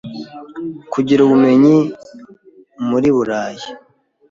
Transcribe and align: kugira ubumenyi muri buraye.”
kugira 0.93 1.19
ubumenyi 1.23 1.75
muri 2.89 3.07
buraye.” 3.15 3.65